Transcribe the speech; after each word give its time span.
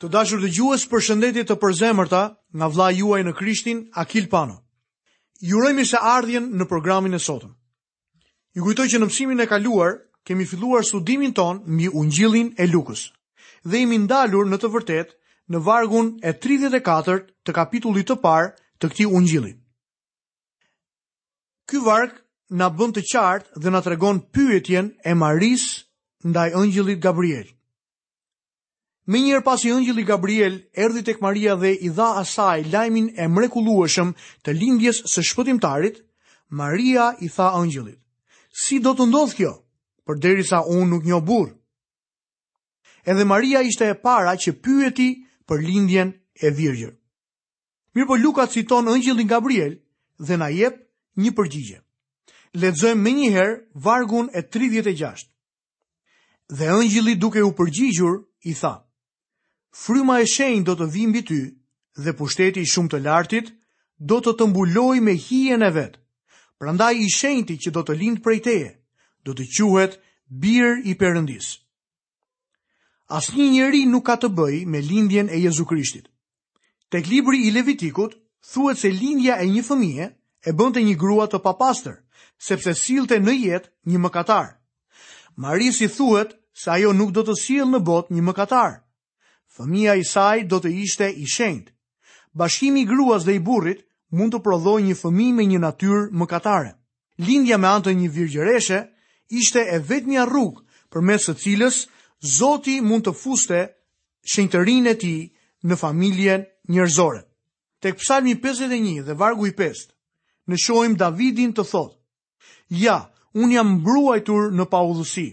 Të 0.00 0.08
dashur 0.08 0.40
dëgjues, 0.40 0.86
përshëndetje 0.88 1.42
të 1.50 1.54
përzemërta 1.60 2.20
nga 2.56 2.68
vlla 2.72 2.86
juaj 2.96 3.18
në 3.26 3.32
Krishtin 3.36 3.80
Akil 4.00 4.30
Pano. 4.32 4.54
Ju 5.44 5.58
urojmë 5.60 5.84
se 5.90 6.00
ardhjen 6.12 6.46
në 6.56 6.64
programin 6.70 7.14
e 7.14 7.20
sotëm. 7.20 7.50
Ju 8.56 8.64
kujtoj 8.64 8.86
që 8.94 9.00
në 9.02 9.08
mësimin 9.10 9.44
e 9.44 9.48
kaluar 9.50 9.90
kemi 10.26 10.46
filluar 10.48 10.86
studimin 10.88 11.34
ton 11.36 11.60
mbi 11.68 11.90
Ungjillin 12.00 12.48
e 12.56 12.64
Lukës 12.72 13.02
dhe 13.68 13.82
jemi 13.82 13.98
ndalur 14.06 14.48
në 14.48 14.56
të 14.62 14.70
vërtet 14.78 15.12
në 15.52 15.60
vargun 15.68 16.08
e 16.24 16.32
34 16.48 17.18
të 17.44 17.54
kapitullit 17.60 18.08
të 18.08 18.16
parë 18.24 18.48
të 18.80 18.88
këtij 18.94 19.10
Ungjilli. 19.20 19.52
Ky 21.68 21.84
varg 21.84 22.16
na 22.60 22.72
bën 22.78 22.96
të 22.96 23.04
qartë 23.12 23.60
dhe 23.62 23.70
na 23.76 23.84
tregon 23.84 24.24
pyetjen 24.34 24.94
e 25.04 25.12
Maris 25.14 25.68
ndaj 26.24 26.48
ëngjëllit 26.56 27.04
Gabriel. 27.04 27.50
Me 29.08 29.18
njërë 29.24 29.40
pasi 29.46 29.70
ëngjili 29.72 30.04
Gabriel 30.04 30.58
erdi 30.76 31.02
tek 31.04 31.20
Maria 31.24 31.54
dhe 31.56 31.70
i 31.72 31.88
dha 31.88 32.08
asaj 32.20 32.60
lajmin 32.72 33.08
e 33.16 33.26
mrekulueshëm 33.32 34.10
të 34.44 34.52
lindjes 34.56 35.00
së 35.12 35.22
shpëtimtarit, 35.30 36.02
Maria 36.60 37.12
i 37.24 37.28
tha 37.32 37.48
ëngjëlit, 37.62 37.96
si 38.64 38.78
do 38.84 38.92
të 38.98 39.06
ndodhë 39.08 39.36
kjo, 39.38 39.52
për 40.06 40.20
deri 40.20 40.44
sa 40.44 40.60
unë 40.68 40.84
nuk 40.92 41.08
një 41.08 41.20
burë. 41.30 41.54
Edhe 43.08 43.24
Maria 43.24 43.62
ishte 43.64 43.88
e 43.88 43.94
para 44.04 44.36
që 44.36 44.54
pyeti 44.64 45.08
për 45.48 45.62
lindjen 45.64 46.12
e 46.46 46.50
virgjër. 46.60 46.92
Mirë 47.94 48.06
po 48.12 48.20
Luka 48.20 48.46
citon 48.52 48.90
ëngjëlin 48.94 49.28
Gabriel 49.30 49.78
dhe 50.28 50.36
na 50.36 50.48
jep 50.52 50.76
një 51.18 51.32
përgjigje. 51.38 51.80
Ledzojmë 52.60 53.00
me 53.02 53.16
njëherë 53.16 53.56
vargun 53.86 54.28
e 54.36 54.44
36. 54.44 55.24
Dhe 56.58 56.68
ëngjëli 56.76 57.16
duke 57.24 57.40
u 57.40 57.50
përgjigjur, 57.58 58.20
i 58.50 58.54
tha, 58.60 58.74
Fryma 59.78 60.18
e 60.20 60.26
shenjtë 60.26 60.64
do 60.66 60.74
të 60.80 60.86
vi 60.94 61.04
mbi 61.08 61.20
ty 61.26 61.40
dhe 62.04 62.14
pushteti 62.20 62.64
i 62.66 62.70
shumë 62.70 62.90
të 62.94 62.98
lartit 63.04 63.50
do 64.12 64.16
të 64.24 64.32
të 64.38 64.48
mbulojë 64.50 65.02
me 65.08 65.14
hijen 65.24 65.62
e 65.62 65.68
vet. 65.76 65.96
Prandaj 66.58 66.92
i 67.04 67.08
shenjti 67.16 67.56
që 67.64 67.72
do 67.76 67.84
të 67.86 67.94
lind 68.00 68.22
prej 68.24 68.40
teje 68.46 68.70
do 69.28 69.34
të 69.34 69.46
quhet 69.52 69.94
bir 70.46 70.72
i 70.92 70.96
Perëndis. 71.02 71.52
Asnjë 73.18 73.46
njeri 73.52 73.84
nuk 73.92 74.04
ka 74.10 74.18
të 74.22 74.32
bëjë 74.40 74.66
me 74.74 74.82
lindjen 74.88 75.28
e 75.28 75.38
Jezu 75.44 75.64
Krishtit. 75.66 76.10
Tek 76.90 77.06
libri 77.12 77.40
i 77.46 77.54
Levitikut 77.54 78.18
thuhet 78.52 78.78
se 78.82 78.90
lindja 78.98 79.38
e 79.38 79.46
një 79.52 79.62
fëmie 79.70 80.10
e 80.46 80.52
bënte 80.60 80.82
një 80.82 80.96
grua 81.02 81.26
të 81.30 81.38
papastër, 81.46 81.96
sepse 82.48 82.74
sillte 82.82 83.20
në 83.22 83.34
jetë 83.38 83.70
një 83.92 84.02
mëkatar. 84.06 84.50
Marisi 85.46 85.88
thuhet 85.98 86.34
se 86.62 86.70
ajo 86.74 86.92
nuk 87.02 87.14
do 87.18 87.22
të 87.30 87.34
sjellë 87.44 87.76
në 87.76 87.84
botë 87.90 88.14
një 88.18 88.26
mëkatar, 88.30 88.78
Fëmija 89.58 89.94
i 90.00 90.04
saj 90.06 90.44
do 90.46 90.60
të 90.62 90.70
ishte 90.82 91.08
i 91.10 91.26
shenjt. 91.32 91.72
Bashkimi 92.38 92.84
i 92.84 92.86
gruas 92.90 93.24
dhe 93.26 93.34
i 93.34 93.40
burrit 93.42 93.80
mund 94.14 94.34
të 94.34 94.42
prodhojë 94.46 94.84
një 94.88 94.96
fëmijë 95.02 95.36
me 95.38 95.46
një 95.52 95.60
natyrë 95.64 96.02
mëkatare. 96.20 96.70
Lindja 97.26 97.58
me 97.58 97.68
anë 97.70 97.84
të 97.88 97.94
një 98.02 98.10
virgjëreshe 98.18 98.80
ishte 99.42 99.64
e 99.66 99.78
vetmja 99.90 100.26
rrugë 100.30 100.62
përmes 100.94 101.26
së 101.28 101.34
cilës 101.42 101.80
Zoti 102.38 102.78
mund 102.86 103.06
të 103.06 103.14
fuste 103.18 103.58
shenjtërinë 104.34 104.90
e 104.92 104.96
tij 105.02 105.18
në 105.68 105.78
familjen 105.82 106.42
njerëzore. 106.74 107.22
Tek 107.82 107.96
Psalmi 108.02 108.34
51 108.44 108.98
dhe 109.06 109.14
vargu 109.22 109.48
i 109.48 109.54
5, 109.56 109.86
ne 110.50 110.58
shohim 110.60 110.96
Davidin 111.00 111.54
të 111.56 111.64
thotë: 111.70 111.96
"Ja, 112.84 112.98
un 113.40 113.50
jam 113.56 113.72
mbruajtur 113.78 114.50
në 114.52 114.68
paudhësi 114.74 115.26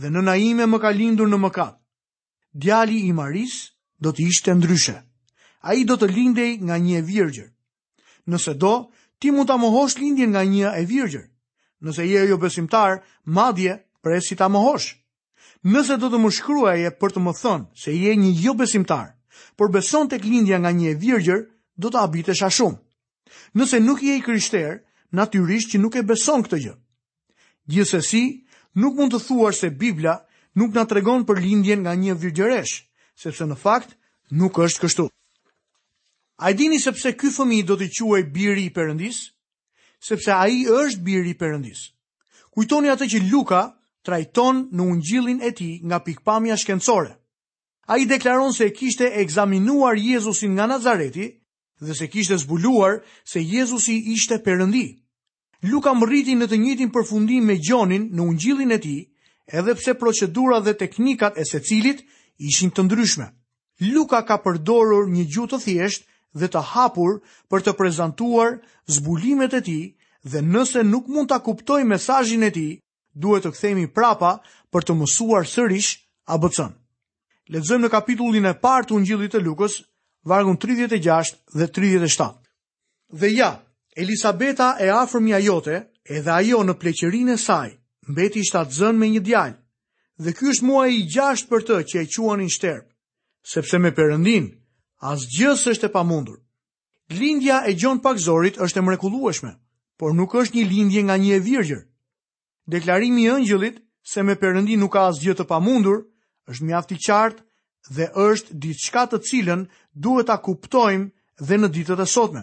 dhe 0.00 0.08
nëna 0.14 0.36
ime 0.50 0.64
më 0.70 0.78
ka 0.84 0.90
lindur 1.00 1.28
në 1.28 1.38
mëkat." 1.46 1.79
djali 2.52 3.06
i 3.08 3.12
Maris 3.12 3.70
do 4.02 4.10
të 4.12 4.22
ishte 4.28 4.54
ndryshe. 4.54 5.02
A 5.60 5.74
i 5.74 5.84
do 5.84 5.94
të 6.00 6.08
lindej 6.10 6.56
nga 6.64 6.76
një 6.80 6.98
e 7.02 7.02
virgjër. 7.04 7.48
Nëse 8.26 8.54
do, 8.56 8.88
ti 9.18 9.30
mund 9.30 9.48
të 9.50 9.58
amohosh 9.58 9.98
lindjen 10.00 10.32
nga 10.32 10.42
një 10.44 10.68
e 10.80 10.84
virgjër. 10.88 11.26
Nëse 11.84 12.06
je 12.08 12.22
jo 12.28 12.36
besimtar, 12.40 13.02
madje 13.24 13.76
presi 14.02 14.34
të 14.36 14.44
amohosh. 14.48 14.96
Nëse 15.64 15.98
do 16.00 16.08
të 16.08 16.18
më 16.22 16.30
shkruaje 16.32 16.90
për 16.96 17.10
të 17.14 17.20
më 17.22 17.32
thënë 17.40 17.66
se 17.76 17.92
je 17.96 18.14
një 18.16 18.30
jo 18.40 18.54
besimtar, 18.56 19.12
por 19.56 19.70
beson 19.72 20.08
të 20.08 20.18
këllindja 20.22 20.58
nga 20.60 20.70
një 20.72 20.94
e 20.94 20.94
virgjër, 21.00 21.42
do 21.76 21.88
të 21.90 22.00
abitesha 22.00 22.48
shumë. 22.50 22.80
Nëse 23.54 23.80
nuk 23.84 24.00
je 24.02 24.16
i 24.16 24.22
kryshter, 24.24 24.80
natyrisht 25.12 25.72
që 25.74 25.78
nuk 25.80 25.96
e 25.96 26.02
beson 26.04 26.42
këtë 26.44 26.58
gjë. 26.64 26.74
Gjithsesi, 27.68 28.24
nuk 28.80 28.96
mund 28.96 29.12
të 29.12 29.20
thuar 29.26 29.52
se 29.56 29.68
Biblia 29.70 30.16
nuk 30.58 30.72
na 30.74 30.84
tregon 30.88 31.24
për 31.28 31.40
lindjen 31.44 31.84
nga 31.84 31.94
një 31.94 32.14
virgjëresh, 32.18 32.80
sepse 33.18 33.46
në 33.46 33.56
fakt 33.60 33.96
nuk 34.34 34.58
është 34.58 34.82
kështu. 34.86 35.08
A 36.40 36.50
i 36.50 36.54
dini 36.56 36.78
sepse 36.80 37.12
ky 37.20 37.28
fëmi 37.32 37.62
do 37.66 37.76
të 37.76 37.90
quaj 37.98 38.22
biri 38.32 38.64
i 38.70 38.74
përëndis? 38.74 39.18
Sepse 40.00 40.32
a 40.32 40.46
i 40.48 40.64
është 40.64 41.04
biri 41.04 41.34
i 41.34 41.36
përëndis. 41.36 41.80
Kujtoni 42.56 42.88
atë 42.88 43.08
që 43.12 43.18
Luka 43.30 43.60
trajton 44.04 44.68
në 44.72 44.82
ungjilin 44.92 45.42
e 45.44 45.50
ti 45.52 45.80
nga 45.84 46.00
pikpamja 46.00 46.56
shkencore. 46.56 47.12
A 47.92 47.98
i 47.98 48.06
deklaron 48.06 48.52
se 48.54 48.70
kishte 48.72 49.10
examinuar 49.20 49.96
Jezusin 49.98 50.54
nga 50.56 50.66
Nazareti 50.66 51.26
dhe 51.80 51.94
se 51.94 52.06
kishte 52.08 52.36
zbuluar 52.38 53.00
se 53.24 53.42
Jezusi 53.42 53.98
ishte 54.14 54.40
përëndi. 54.40 54.86
Luka 55.68 55.92
më 55.92 56.06
rritin 56.08 56.38
në 56.40 56.46
të 56.48 56.56
njëtin 56.56 56.90
përfundim 56.94 57.44
me 57.46 57.58
gjonin 57.60 58.08
në 58.16 58.20
ungjilin 58.30 58.70
e 58.72 58.78
ti 58.80 58.96
edhe 59.52 59.74
pse 59.74 59.94
procedura 59.94 60.60
dhe 60.60 60.74
teknikat 60.82 61.34
e 61.38 61.44
secilit 61.44 62.04
ishin 62.38 62.70
të 62.70 62.84
ndryshme. 62.86 63.26
Luka 63.92 64.22
ka 64.28 64.36
përdorur 64.44 65.08
një 65.12 65.24
gjuhë 65.32 65.50
të 65.52 65.58
thjeshtë 65.64 66.06
dhe 66.40 66.48
të 66.54 66.62
hapur 66.72 67.16
për 67.50 67.64
të 67.66 67.74
prezantuar 67.78 68.58
zbulimet 68.96 69.54
e 69.58 69.62
tij 69.66 69.84
dhe 70.32 70.40
nëse 70.46 70.82
nuk 70.86 71.08
mund 71.08 71.28
ta 71.32 71.38
kuptoj 71.42 71.80
mesazhin 71.88 72.44
e 72.46 72.50
tij, 72.56 72.72
duhet 73.22 73.44
të 73.46 73.52
kthehemi 73.54 73.86
prapa 73.96 74.34
për 74.72 74.82
të 74.90 74.98
mësuar 75.00 75.48
sërish 75.48 75.90
ABC-n. 76.30 76.76
Lexojmë 77.50 77.84
në 77.86 77.90
kapitullin 77.90 78.46
e 78.46 78.54
parë 78.62 78.86
të 78.86 78.94
Ungjillit 78.94 79.32
të 79.34 79.40
Lukës, 79.42 79.80
vargun 80.30 80.60
36 80.62 81.34
dhe 81.58 81.66
37. 81.74 82.28
Dhe 83.20 83.30
ja, 83.32 83.50
Elisabeta 83.98 84.76
e 84.84 84.90
afërmja 84.94 85.40
jote, 85.42 85.80
edhe 86.04 86.30
ajo 86.36 86.62
në 86.68 86.76
pleqërinë 86.78 87.34
e 87.34 87.40
saj, 87.42 87.72
mbeti 88.10 88.40
i 88.42 88.46
shtatë 88.50 88.76
zën 88.78 88.96
me 89.00 89.08
një 89.14 89.22
djalë. 89.28 89.58
Dhe 90.24 90.34
ky 90.36 90.48
është 90.52 90.66
muaji 90.68 90.94
i 91.00 91.06
gjashtë 91.14 91.48
për 91.50 91.62
të 91.66 91.76
që 91.90 92.00
e 92.02 92.08
quanin 92.12 92.50
shterb, 92.56 92.86
sepse 93.52 93.78
me 93.80 93.92
Perëndin 93.96 94.50
asgjë 95.10 95.52
s'është 95.62 95.88
e 95.88 95.92
pamundur. 95.94 96.38
Lindja 97.16 97.62
e 97.66 97.72
Gjon 97.80 98.02
Pak 98.04 98.18
Zorit 98.26 98.58
është 98.64 98.78
e 98.78 98.82
mrekullueshme, 98.88 99.52
por 99.98 100.12
nuk 100.14 100.34
është 100.40 100.56
një 100.58 100.64
lindje 100.72 101.02
nga 101.06 101.16
një 101.18 101.30
e 101.36 101.38
virgjër. 101.48 101.82
Deklarimi 102.72 103.24
i 103.26 103.72
se 104.12 104.22
me 104.26 104.34
Perëndin 104.40 104.80
nuk 104.80 104.92
ka 104.92 105.06
asgjë 105.10 105.34
të 105.38 105.44
pamundur 105.54 105.98
është 106.50 106.64
mjaft 106.68 106.92
i 106.92 106.98
qartë 107.06 107.42
dhe 107.96 108.06
është 108.28 108.52
diçka 108.64 109.02
të 109.10 109.18
cilën 109.28 109.60
duhet 110.04 110.26
ta 110.28 110.36
kuptojmë 110.44 111.10
dhe 111.46 111.56
në 111.58 111.68
ditët 111.74 112.00
e 112.00 112.06
sotme. 112.16 112.42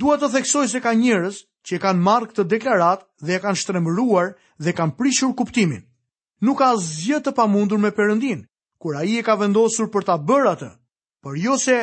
Dua 0.00 0.16
të 0.20 0.28
theksoj 0.34 0.66
se 0.72 0.80
ka 0.84 0.92
njerëz 0.96 1.36
që 1.68 1.78
kanë 1.82 2.02
marrë 2.06 2.28
këtë 2.30 2.44
deklarat 2.52 3.02
dhe 3.26 3.36
e 3.36 3.40
kanë 3.42 3.60
shtremëruar 3.62 4.30
dhe 4.58 4.72
kanë 4.78 4.96
prishur 4.98 5.34
kuptimin. 5.38 5.82
Nuk 6.42 6.58
ka 6.58 6.72
asgjë 6.74 7.20
të 7.22 7.34
pamundur 7.38 7.78
me 7.78 7.92
Perëndin, 7.94 8.40
kur 8.82 8.96
ai 8.98 9.18
e 9.18 9.22
ka 9.22 9.36
vendosur 9.38 9.90
për 9.94 10.06
ta 10.08 10.16
bërë 10.18 10.50
atë. 10.56 10.70
Por 11.22 11.38
jo 11.38 11.54
se 11.62 11.76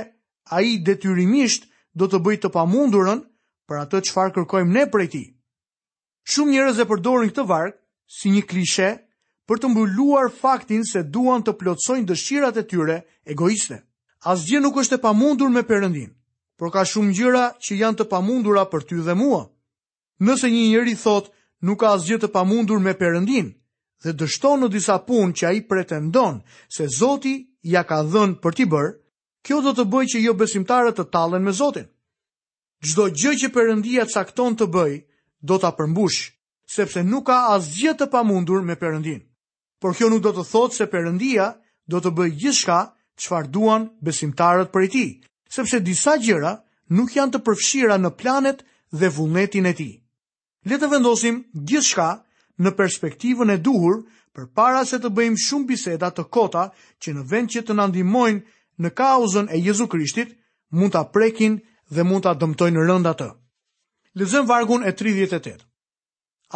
ai 0.51 0.77
detyrimisht 0.83 1.69
do 1.95 2.09
të 2.11 2.19
bëjë 2.25 2.41
të 2.45 2.51
pamundurën 2.57 3.21
për 3.69 3.81
atë 3.85 4.01
çfarë 4.09 4.33
kërkojmë 4.37 4.75
ne 4.75 4.83
prej 4.91 5.09
tij. 5.13 5.27
Shumë 6.29 6.53
njerëz 6.55 6.81
e 6.83 6.87
përdorin 6.89 7.31
këtë 7.31 7.45
varg 7.47 7.77
si 8.19 8.29
një 8.33 8.43
klishe 8.49 8.89
për 9.47 9.57
të 9.61 9.69
mbuluar 9.71 10.27
faktin 10.29 10.83
se 10.85 11.05
duan 11.07 11.41
të 11.41 11.55
plotësojnë 11.57 12.09
dëshirat 12.11 12.59
e 12.61 12.65
tyre 12.67 12.97
egoiste. 13.25 13.79
Asgjë 14.27 14.59
nuk 14.61 14.77
është 14.83 14.99
e 14.99 15.03
pamundur 15.07 15.49
me 15.49 15.63
Perëndin, 15.63 16.11
por 16.59 16.69
ka 16.75 16.83
shumë 16.83 17.15
gjëra 17.15 17.45
që 17.63 17.79
janë 17.81 18.01
të 18.03 18.07
pamundura 18.11 18.65
për 18.67 18.83
ty 18.89 18.99
dhe 19.07 19.15
mua. 19.15 19.45
Nëse 20.27 20.49
një 20.51 20.63
njeri 20.67 20.93
thot, 21.01 21.29
nuk 21.67 21.79
ka 21.79 21.93
asgjë 21.95 22.17
të 22.21 22.29
pamundur 22.35 22.79
me 22.85 22.91
Perëndin 23.01 23.49
dhe 24.03 24.13
dështon 24.19 24.63
në 24.63 24.67
disa 24.73 24.97
punë 25.07 25.35
që 25.39 25.45
ai 25.49 25.59
pretendon 25.69 26.41
se 26.77 26.87
Zoti 26.95 27.33
ja 27.75 27.83
ka 27.87 28.01
dhënë 28.03 28.35
për 28.43 28.55
t'i 28.57 28.65
bërë, 28.73 28.89
kjo 29.47 29.59
do 29.67 29.73
të 29.77 29.85
bëjë 29.93 30.09
që 30.13 30.21
jo 30.25 30.33
besimtarët 30.41 30.99
të 30.99 31.05
tallen 31.15 31.43
me 31.45 31.51
Zotin. 31.61 31.87
Çdo 32.83 33.05
gjë 33.19 33.33
që 33.43 33.51
Perëndia 33.55 34.05
cakton 34.11 34.55
të 34.59 34.67
bëj, 34.75 34.93
do 35.47 35.55
ta 35.59 35.71
përmbush, 35.77 36.19
sepse 36.75 37.03
nuk 37.07 37.25
ka 37.27 37.37
asgjë 37.55 37.95
të 37.99 38.09
pamundur 38.15 38.63
me 38.67 38.75
Perëndin. 38.83 39.23
Por 39.79 39.95
kjo 39.95 40.11
nuk 40.11 40.23
do 40.27 40.35
të 40.35 40.45
thotë 40.51 40.77
se 40.79 40.87
Perëndia 40.95 41.47
do 41.91 42.03
të 42.03 42.11
bëj 42.17 42.29
gjithçka 42.41 42.81
çfarë 43.23 43.51
duan 43.55 43.87
besimtarët 44.03 44.71
për 44.75 44.89
ti, 44.95 45.05
sepse 45.51 45.79
disa 45.79 46.15
gjëra 46.23 46.55
nuk 46.95 47.15
janë 47.15 47.35
të 47.37 47.43
përfshira 47.47 47.99
në 48.03 48.13
planet 48.19 48.63
dhe 48.99 49.11
vullnetin 49.15 49.67
e 49.67 49.73
tij. 49.79 49.93
Le 50.67 50.75
të 50.79 50.87
vendosim 50.91 51.35
gjithçka 51.69 52.05
në 52.59 52.73
perspektivën 52.79 53.51
e 53.53 53.57
duhur 53.63 54.01
për 54.35 54.49
para 54.59 54.81
se 54.85 54.99
të 54.99 55.11
bëjmë 55.15 55.39
shumë 55.45 55.67
biseda 55.69 56.09
të 56.11 56.25
kota 56.35 56.63
që 57.03 57.13
në 57.15 57.23
vend 57.31 57.53
që 57.55 57.63
të 57.69 57.75
na 57.77 57.85
ndihmojnë 57.87 58.41
në 58.83 58.89
kauzën 59.01 59.47
e 59.55 59.59
Jezu 59.63 59.87
Krishtit, 59.93 60.35
mund 60.79 60.91
ta 60.95 61.03
prekin 61.15 61.55
dhe 61.95 62.03
mund 62.03 62.23
ta 62.27 62.33
dëmtojnë 62.43 62.83
rënd 62.89 63.07
atë. 63.13 63.29
Lexojmë 64.19 64.47
vargun 64.49 64.83
e 64.83 64.91
38. 64.99 65.55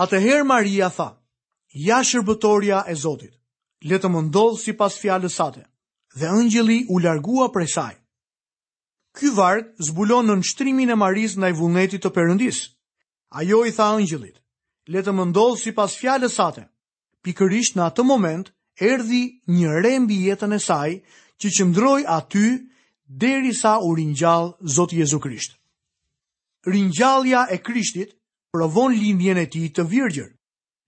Atëherë 0.05 0.45
Maria 0.51 0.89
tha: 0.95 1.07
"Ja 1.87 2.01
shërbëtoria 2.03 2.83
e 2.91 2.95
Zotit, 3.05 3.33
le 3.87 3.99
të 3.99 4.09
më 4.11 4.21
ndodh 4.27 4.59
sipas 4.65 4.97
fjalës 5.01 5.35
sate." 5.39 5.63
Dhe 6.19 6.29
ëngjëlli 6.29 6.81
u 6.93 6.99
largua 7.01 7.47
prej 7.55 7.69
saj. 7.73 7.95
Ky 9.17 9.29
varg 9.39 9.65
zbulon 9.87 10.29
në 10.29 10.41
shtrimin 10.45 10.93
e 10.93 10.95
Maris 10.95 11.33
ndaj 11.39 11.53
vullnetit 11.57 12.03
të 12.05 12.09
Perëndisë. 12.13 12.72
Ajo 13.33 13.63
i 13.65 13.71
tha 13.73 13.85
ëngjëllit, 13.97 14.35
le 14.93 15.01
të 15.01 15.11
më 15.17 15.23
ndodhë 15.31 15.59
si 15.61 15.71
pas 15.77 15.93
fjale 15.97 16.29
sate. 16.29 16.63
Pikërisht 17.25 17.75
në 17.77 17.85
atë 17.89 18.03
moment, 18.05 18.45
erdi 18.89 19.21
një 19.57 19.79
rembi 19.85 20.17
jetën 20.27 20.53
e 20.53 20.59
saj, 20.61 20.91
që 21.41 21.47
që 21.57 21.65
mdroj 21.71 22.01
aty, 22.17 22.45
deri 23.23 23.53
sa 23.61 23.79
u 23.81 23.89
rinjallë 23.97 24.53
Zotë 24.75 24.99
Jezu 25.01 25.19
Krisht. 25.25 25.57
Rinjallja 26.75 27.47
e 27.51 27.57
Krishtit 27.65 28.13
provon 28.53 28.93
lindjen 29.01 29.39
e 29.41 29.47
ti 29.51 29.63
të 29.75 29.83
virgjër. 29.93 30.29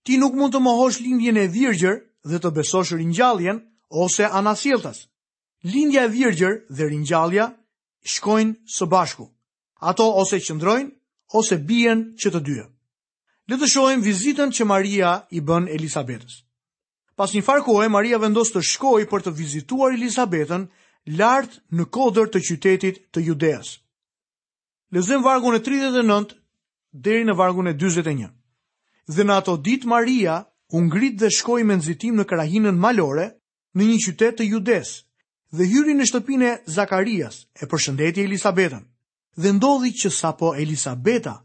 Ti 0.06 0.14
nuk 0.20 0.36
mund 0.38 0.54
të 0.54 0.60
mohosh 0.66 1.02
lindjen 1.02 1.36
e 1.42 1.48
virgjër 1.56 1.96
dhe 2.30 2.38
të 2.40 2.52
besosh 2.56 2.94
rinjalljen 3.00 3.58
ose 4.04 4.24
anasiltas. 4.40 5.02
Lindja 5.72 6.06
e 6.06 6.12
virgjër 6.14 6.54
dhe 6.76 6.84
rinjallja 6.92 7.50
shkojnë 8.14 8.54
së 8.76 8.86
bashku. 8.94 9.26
Ato 9.90 10.06
ose 10.22 10.38
qëndrojnë 10.46 10.94
ose 11.40 11.56
bien 11.72 12.00
që 12.20 12.32
të 12.34 12.40
dyja. 12.48 12.66
Le 13.50 13.56
të 13.60 13.68
shohim 13.70 14.02
vizitën 14.02 14.50
që 14.56 14.66
Maria 14.66 15.12
i 15.30 15.40
bën 15.46 15.68
Elisabetës. 15.76 16.40
Pas 17.18 17.32
një 17.34 17.44
farë 17.46 17.62
kohë, 17.66 17.88
Maria 17.96 18.18
vendos 18.20 18.50
të 18.52 18.62
shkojë 18.72 19.08
për 19.12 19.24
të 19.26 19.34
vizituar 19.38 19.94
Elisabetën 19.96 20.66
lart 21.20 21.60
në 21.76 21.84
kodër 21.94 22.28
të 22.32 22.42
qytetit 22.48 23.00
të 23.12 23.22
Judeas. 23.30 23.76
Lezëm 24.94 25.22
vargun 25.24 25.56
e 25.58 25.62
39 25.66 26.34
deri 27.06 27.24
në 27.26 27.34
vargun 27.38 27.70
e 27.70 27.76
41. 27.78 28.28
Dhe 29.14 29.24
në 29.26 29.34
ato 29.40 29.56
ditë 29.66 29.88
Maria 29.90 30.36
u 30.76 30.82
ngrit 30.88 31.16
dhe 31.20 31.30
shkoi 31.38 31.64
me 31.66 31.76
nxitim 31.78 32.18
në 32.20 32.24
krahinën 32.30 32.76
malore 32.82 33.28
në 33.76 33.86
një 33.88 33.98
qytet 34.04 34.40
të 34.40 34.48
Judes 34.52 34.90
dhe 35.56 35.64
hyri 35.70 35.94
në 35.96 36.06
shtëpinë 36.10 36.46
e 36.52 36.60
Zakarias 36.76 37.40
e 37.62 37.68
përshëndeti 37.70 38.26
Elisabetën 38.26 38.84
dhe 39.36 39.52
ndodhi 39.52 39.90
që 39.92 40.10
sa 40.16 40.32
po 40.32 40.54
Elisabeta 40.56 41.36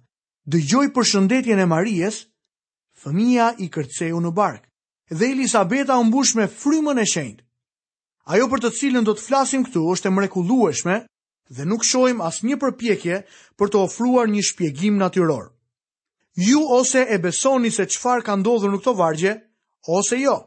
gjoj 0.47 0.87
për 0.95 1.05
shëndetjen 1.09 1.59
e 1.61 1.67
Marijes, 1.69 2.23
fëmija 3.03 3.51
i 3.63 3.67
kërceu 3.73 4.19
në 4.23 4.31
barkë 4.35 5.17
dhe 5.19 5.29
Elisabeta 5.35 5.97
umbush 5.99 6.35
me 6.39 6.47
frymën 6.47 6.99
e 6.99 7.05
shenjtë. 7.13 7.43
Ajo 8.31 8.47
për 8.51 8.61
të 8.63 8.69
cilën 8.77 9.07
do 9.07 9.13
të 9.15 9.25
flasim 9.25 9.63
këtu 9.67 9.83
është 9.93 10.07
e 10.07 10.11
mrekullueshme 10.15 10.97
dhe 11.55 11.65
nuk 11.67 11.83
shohim 11.83 12.21
asnjë 12.23 12.57
përpjekje 12.61 13.21
për 13.59 13.71
të 13.71 13.81
ofruar 13.81 14.29
një 14.31 14.43
shpjegim 14.51 14.97
natyror. 15.01 15.49
Ju 16.47 16.61
ose 16.79 17.03
e 17.11 17.17
besoni 17.19 17.71
se 17.75 17.85
çfarë 17.91 18.23
ka 18.25 18.35
ndodhur 18.39 18.71
në 18.71 18.79
këto 18.79 18.93
vargje, 18.95 19.33
ose 19.87 20.21
jo. 20.21 20.37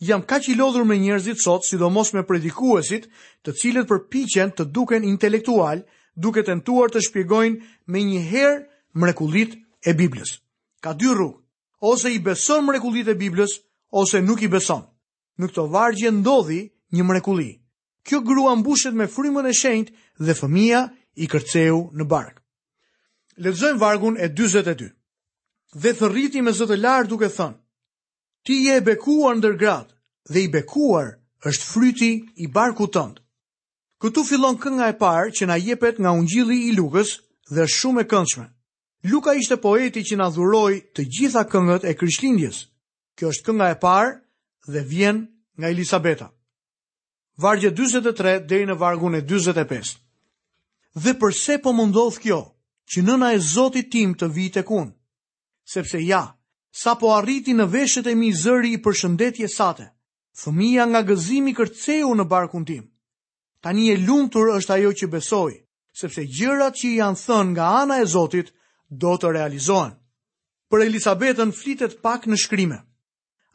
Jam 0.00 0.22
kaq 0.22 0.48
i 0.48 0.54
lodhur 0.56 0.86
me 0.88 0.96
njerëzit 0.96 1.42
sot, 1.42 1.66
sidomos 1.66 2.14
me 2.14 2.22
predikuesit, 2.24 3.10
të 3.44 3.52
cilët 3.60 3.88
përpiqen 3.90 4.54
të 4.56 4.68
duken 4.72 5.04
intelektual, 5.04 5.82
duke 6.18 6.42
të 6.42 6.54
nëtuar 6.58 6.90
të 6.90 7.02
shpjegojnë 7.06 7.60
me 7.94 8.02
një 8.06 8.22
herë 8.32 8.58
mrekulit 8.98 9.52
e 9.88 9.94
Biblës. 9.94 10.34
Ka 10.82 10.94
dy 10.98 11.12
rrugë, 11.14 11.38
ose 11.92 12.10
i 12.12 12.18
beson 12.26 12.66
mrekulit 12.66 13.08
e 13.08 13.14
Biblës, 13.20 13.54
ose 13.94 14.20
nuk 14.22 14.42
i 14.46 14.50
beson. 14.50 14.82
Në 15.38 15.46
këto 15.52 15.68
vargje 15.70 16.10
ndodhi 16.16 16.60
një 16.94 17.06
mrekuli. 17.06 17.50
Kjo 18.06 18.20
grua 18.26 18.56
mbushet 18.58 18.94
me 18.98 19.06
frymën 19.06 19.46
e 19.50 19.54
shenjt 19.54 19.92
dhe 20.26 20.34
fëmia 20.40 20.80
i 21.22 21.28
kërceu 21.30 21.84
në 21.98 22.04
bark. 22.10 22.42
Lexojmë 23.38 23.78
vargun 23.78 24.16
e 24.18 24.28
42. 24.34 24.90
Dhe 25.82 25.92
thërriti 25.98 26.42
me 26.42 26.50
zëtë 26.56 26.78
lartë 26.82 27.10
duke 27.12 27.28
thënë, 27.30 27.58
ti 28.46 28.56
je 28.64 28.78
e 28.80 28.82
bekuar 28.88 29.36
ndër 29.38 29.58
gratë 29.60 29.94
dhe 30.32 30.38
i 30.40 30.48
bekuar 30.56 31.08
është 31.46 31.68
fryti 31.72 32.10
i 32.42 32.48
barku 32.56 32.88
tëndë. 32.94 33.20
Këtu 34.04 34.22
fillon 34.26 34.54
kënga 34.62 34.86
e 34.92 34.94
parë 34.98 35.32
që 35.36 35.46
na 35.50 35.54
jepet 35.60 35.96
nga 36.02 36.12
ungjilli 36.18 36.56
i 36.68 36.74
Lukës 36.76 37.08
dhe 37.54 37.64
shumë 37.76 38.04
e 38.04 38.06
këndshme. 38.12 38.44
Luka 39.10 39.32
ishte 39.40 39.56
poeti 39.64 40.04
që 40.10 40.18
na 40.20 40.28
dhuroi 40.36 40.76
të 40.94 41.04
gjitha 41.16 41.42
këngët 41.54 41.86
e 41.90 41.94
Krishtlindjes. 42.02 42.60
Kjo 43.18 43.32
është 43.32 43.46
kënga 43.48 43.70
e 43.72 43.78
parë 43.86 44.12
dhe 44.74 44.82
vjen 44.92 45.18
nga 45.58 45.72
Elisabeta. 45.74 46.28
Vargje 47.42 47.72
43 47.80 48.36
deri 48.52 48.68
në 48.70 48.76
vargun 48.84 49.18
e 49.18 49.22
45. 49.32 49.90
Dhe 51.02 51.14
përse 51.22 51.56
po 51.66 51.72
më 51.78 51.86
ndodh 51.90 52.18
kjo? 52.22 52.38
Që 52.90 53.02
nëna 53.06 53.32
e 53.36 53.40
Zotit 53.50 53.90
tim 53.92 54.12
të 54.18 54.28
vi 54.36 54.46
tek 54.58 54.70
unë. 54.78 54.94
Sepse 55.74 55.98
ja, 56.06 56.22
sa 56.82 56.94
po 57.02 57.10
arriti 57.18 57.50
në 57.58 57.66
veshët 57.74 58.06
e 58.06 58.14
mi 58.22 58.30
zëri 58.44 58.70
i 58.76 58.78
përshëndetje 58.86 59.50
sate, 59.56 59.88
fëmija 60.42 60.86
nga 60.90 61.02
gëzimi 61.10 61.52
kërceu 61.58 62.14
në 62.16 62.24
barkun 62.34 62.64
tim. 62.70 62.86
Tani 63.60 63.90
e 63.90 63.96
lumtur 63.98 64.52
është 64.54 64.72
ajo 64.74 64.90
që 64.98 65.06
besoi, 65.12 65.54
sepse 66.00 66.24
gjërat 66.36 66.76
që 66.78 66.90
janë 67.00 67.18
thënë 67.24 67.50
nga 67.56 67.70
ana 67.82 67.96
e 68.00 68.04
Zotit 68.12 68.52
do 69.02 69.16
të 69.18 69.32
realizohen. 69.34 69.96
Për 70.70 70.84
Elisabetën 70.86 71.50
flitet 71.58 71.98
pak 72.04 72.26
në 72.30 72.36
shkrime. 72.38 72.78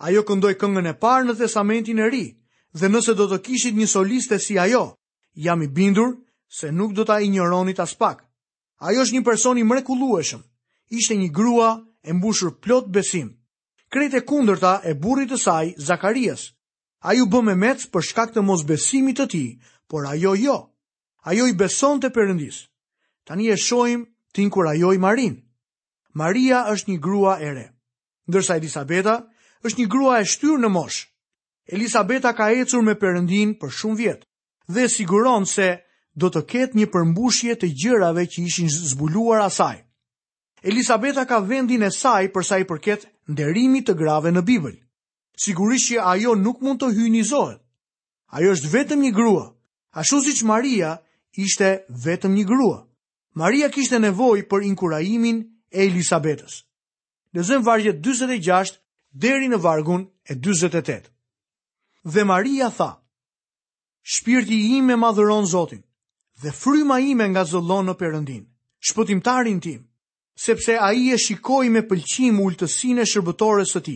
Ajo 0.04 0.26
këndoi 0.28 0.58
këngën 0.60 0.90
e 0.92 0.94
parë 1.04 1.28
në 1.30 1.38
Testamentin 1.40 2.00
e 2.04 2.10
Ri, 2.12 2.26
dhe 2.80 2.88
nëse 2.92 3.16
do 3.16 3.30
të 3.32 3.40
kishit 3.46 3.78
një 3.78 3.88
soliste 3.94 4.40
si 4.44 4.58
ajo, 4.60 4.84
jam 5.46 5.62
i 5.64 5.68
bindur 5.68 6.18
se 6.60 6.72
nuk 6.72 6.94
do 6.98 7.06
ta 7.08 7.22
injoronit 7.24 7.80
as 7.80 7.94
pak. 7.96 8.26
Ajo 8.84 9.06
është 9.06 9.16
një 9.16 9.24
person 9.24 9.58
i 9.58 9.64
mrekullueshëm. 9.64 10.42
Ishte 11.00 11.16
një 11.22 11.30
grua 11.40 11.70
e 12.04 12.12
mbushur 12.14 12.52
plot 12.64 12.90
besim. 12.92 13.30
Krejtë 13.94 14.24
kundërta 14.28 14.82
e 14.84 14.94
burrit 15.04 15.32
të 15.32 15.38
saj, 15.40 15.72
Zakarias. 15.78 16.50
Ai 17.08 17.22
u 17.22 17.26
bë 17.26 17.42
me 17.46 17.56
mec 17.56 17.88
për 17.94 18.02
shkak 18.10 18.34
të 18.34 18.42
mosbesimit 18.50 19.18
të 19.22 19.28
tij 19.32 19.48
por 19.94 20.08
ajo 20.08 20.34
jo. 20.36 20.58
Ajo 21.30 21.46
i 21.46 21.54
beson 21.54 22.00
të 22.02 22.10
përëndis. 22.16 22.64
Tani 23.30 23.52
e 23.54 23.58
shojim 23.62 24.08
të 24.34 24.42
inkur 24.48 24.66
ajo 24.74 24.90
i 24.98 25.02
marin. 25.04 25.36
Maria 26.18 26.64
është 26.72 26.90
një 26.92 26.98
grua 27.06 27.36
ere. 27.50 27.68
Ndërsa 28.26 28.58
Elisabeta 28.58 29.20
është 29.66 29.84
një 29.84 29.92
grua 29.94 30.18
e 30.18 30.26
shtyrë 30.34 30.60
në 30.64 30.74
mosh. 30.74 30.98
Elisabeta 31.76 32.34
ka 32.38 32.50
ecur 32.58 32.82
me 32.84 32.98
përëndin 33.00 33.54
për 33.62 33.76
shumë 33.78 34.00
vjetë 34.02 34.28
dhe 34.74 34.88
siguron 34.90 35.46
se 35.54 35.70
do 36.20 36.34
të 36.34 36.42
ketë 36.52 36.78
një 36.80 36.90
përmbushje 36.94 37.56
të 37.62 37.70
gjërave 37.86 38.26
që 38.34 38.48
ishin 38.50 38.74
zbuluar 38.74 39.46
asaj. 39.46 39.78
Elisabeta 40.64 41.28
ka 41.30 41.38
vendin 41.50 41.86
e 41.86 41.94
saj 41.94 42.32
përsa 42.34 42.58
i 42.64 42.66
përket 42.70 43.06
nderimi 43.30 43.84
të 43.86 43.94
grave 44.02 44.34
në 44.34 44.42
Bibël. 44.48 44.76
Sigurisht 45.44 45.92
që 45.94 46.02
ajo 46.14 46.34
nuk 46.36 46.66
mund 46.66 46.82
të 46.82 46.92
hynizohet. 46.98 47.60
Ajo 48.34 48.56
është 48.58 48.72
vetëm 48.78 49.02
një 49.06 49.12
grua, 49.20 49.50
A 49.94 50.02
shu 50.04 50.18
si 50.26 50.34
që 50.38 50.46
Maria 50.50 50.96
ishte 51.46 51.68
vetëm 52.04 52.34
një 52.38 52.46
grua. 52.50 52.80
Maria 53.42 53.68
kishte 53.76 54.00
nevoj 54.02 54.42
për 54.52 54.66
inkurajimin 54.70 55.44
e 55.78 55.86
Elisabetës. 55.88 56.56
Lezëm 57.38 57.64
vargjet 57.66 58.02
26 58.08 58.74
deri 59.26 59.50
në 59.50 59.60
vargun 59.66 60.06
e 60.26 60.34
28. 60.48 61.10
Dhe 62.14 62.26
Maria 62.30 62.70
tha, 62.78 62.90
Shpirti 64.14 64.58
im 64.78 64.90
me 64.90 64.96
madhëron 65.04 65.46
Zotin, 65.54 65.80
dhe 66.44 66.52
fryma 66.62 66.98
ime 67.02 67.24
me 67.28 67.30
nga 67.32 67.44
zëllon 67.52 67.86
në 67.90 67.94
përëndin, 68.02 68.44
shpëtim 68.90 69.22
tarin 69.26 69.62
tim, 69.64 69.80
sepse 70.46 70.76
a 70.84 70.90
i 70.98 71.12
e 71.16 71.18
shikoj 71.26 71.70
me 71.72 71.82
pëlqim 71.90 72.42
ullë 72.44 72.58
të 72.60 72.68
shërbëtore 73.14 73.64
së 73.74 73.82
ti, 73.86 73.96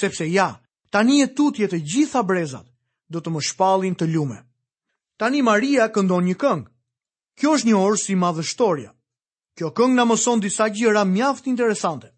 sepse 0.00 0.24
ja, 0.32 0.48
tani 0.94 1.20
e 1.26 1.34
tutje 1.36 1.68
të 1.68 1.82
gjitha 1.92 2.22
brezat, 2.24 2.66
do 3.12 3.20
të 3.20 3.28
më 3.34 3.40
shpalin 3.50 3.94
të 3.98 4.06
ljume. 4.14 4.40
Tani 5.16 5.42
Maria 5.46 5.86
këndon 5.94 6.24
një 6.26 6.34
këngë. 6.42 6.66
Kjo 7.38 7.50
është 7.56 7.68
një 7.70 7.74
orë 7.82 7.98
si 8.02 8.14
madhështoria. 8.18 8.90
Kjo 9.58 9.70
këngë 9.70 9.94
na 9.98 10.04
mëson 10.10 10.40
disa 10.42 10.66
gjëra 10.74 11.04
mjaft 11.06 11.46
interesante. 11.46 12.10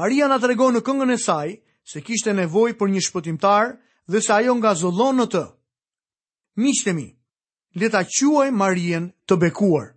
Maria 0.00 0.28
na 0.30 0.38
tregon 0.42 0.76
në 0.78 0.82
këngën 0.86 1.12
e 1.12 1.18
saj 1.22 1.56
se 1.92 2.02
kishte 2.06 2.34
nevojë 2.38 2.76
për 2.78 2.90
një 2.92 3.02
shpëtimtar 3.06 3.74
dhe 4.10 4.20
se 4.22 4.32
ajo 4.36 4.54
ngazollon 4.60 5.18
në 5.20 5.26
të. 5.34 5.42
Miqtë 6.62 6.92
mi, 6.98 7.08
le 7.80 7.88
ta 7.94 8.04
quaj 8.14 8.48
Marien 8.52 9.10
të 9.26 9.36
bekuar. 9.42 9.88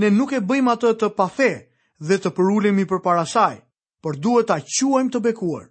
Ne 0.00 0.08
nuk 0.10 0.32
e 0.36 0.40
bëjmë 0.50 0.72
atë 0.74 0.92
të 1.00 1.12
pafe 1.16 1.50
dhe 2.08 2.16
të 2.18 2.30
përulemi 2.36 2.84
para 3.04 3.24
saj, 3.26 3.56
por 4.02 4.16
duhet 4.18 4.46
ta 4.50 4.56
quajmë 4.66 5.12
të 5.14 5.20
bekuar. 5.28 5.70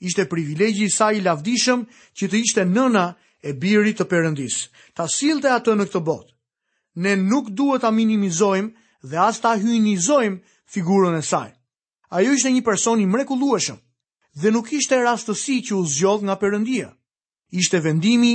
Ishte 0.00 0.28
privilegji 0.30 0.86
i 0.86 0.90
saj 0.94 1.18
i 1.18 1.20
lavdishëm 1.24 1.84
që 2.16 2.24
të 2.28 2.36
ishte 2.44 2.64
nëna 2.76 3.06
e 3.44 3.52
biri 3.60 3.92
të 3.92 4.04
përëndis, 4.08 4.54
ta 4.96 5.04
silte 5.12 5.50
atë 5.52 5.74
në 5.76 5.86
këtë 5.90 6.00
botë. 6.06 6.30
Ne 7.04 7.12
nuk 7.20 7.50
duhet 7.58 7.82
ta 7.84 7.90
minimizojmë 7.92 8.72
dhe 9.10 9.18
as 9.20 9.40
ta 9.42 9.52
hyjnizojmë 9.60 10.38
figurën 10.72 11.18
e 11.18 11.22
saj. 11.30 11.50
Ajo 12.16 12.32
ishte 12.36 12.52
një 12.54 12.62
person 12.64 13.02
i 13.04 13.08
mrekullueshëm 13.10 13.80
dhe 14.40 14.48
nuk 14.54 14.72
ishte 14.72 14.96
rastësi 15.02 15.58
që 15.68 15.76
u 15.76 15.84
zgjodh 15.92 16.24
nga 16.24 16.38
Perëndia. 16.40 16.88
Ishte 17.60 17.82
vendimi 17.84 18.32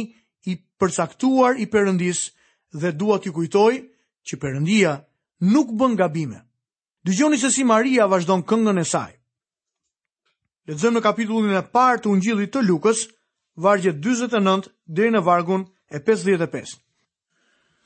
i 0.51 0.59
përcaktuar 0.79 1.57
i 1.57 1.65
Perëndis 1.73 2.19
dhe 2.81 2.91
dua 2.99 3.17
t'ju 3.19 3.31
kujtoj 3.33 3.73
që 4.27 4.33
Perëndia 4.41 4.93
nuk 5.47 5.71
bën 5.79 5.95
gabime. 5.99 6.39
Dëgjoni 7.05 7.39
se 7.41 7.49
si 7.55 7.63
Maria 7.63 8.05
vazhdon 8.07 8.43
këngën 8.45 8.83
e 8.83 8.85
saj. 8.85 9.11
Lexojmë 10.69 10.99
në 10.99 11.03
kapitullin 11.07 11.55
e 11.57 11.63
parë 11.73 12.03
të 12.03 12.07
Ungjillit 12.13 12.51
të 12.53 12.61
Lukës, 12.67 13.07
vargje 13.61 13.93
49 13.99 14.69
deri 14.99 15.11
në 15.13 15.21
vargun 15.25 15.65
e 15.91 15.99
55. 16.07 16.77